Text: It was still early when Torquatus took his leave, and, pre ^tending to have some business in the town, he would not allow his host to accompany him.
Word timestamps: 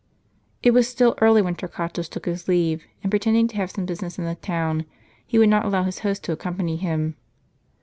It 0.63 0.71
was 0.71 0.87
still 0.87 1.15
early 1.21 1.43
when 1.43 1.53
Torquatus 1.53 2.09
took 2.09 2.25
his 2.25 2.47
leave, 2.47 2.83
and, 3.03 3.11
pre 3.11 3.19
^tending 3.19 3.47
to 3.49 3.55
have 3.57 3.69
some 3.69 3.85
business 3.85 4.17
in 4.17 4.25
the 4.25 4.33
town, 4.33 4.85
he 5.27 5.37
would 5.37 5.49
not 5.49 5.63
allow 5.63 5.83
his 5.83 5.99
host 5.99 6.23
to 6.23 6.31
accompany 6.31 6.77
him. 6.77 7.17